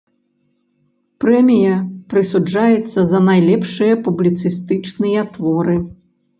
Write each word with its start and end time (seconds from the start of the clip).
Прэмія 1.23 1.75
прысуджаецца 2.15 2.99
за 3.13 3.19
найлепшыя 3.29 4.01
публіцыстычныя 4.11 5.31
творы. 5.39 5.81